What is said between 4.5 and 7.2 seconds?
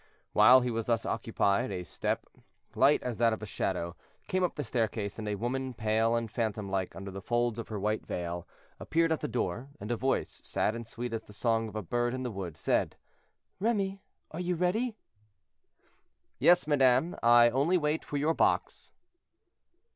the staircase, and a woman, pale and phantom like under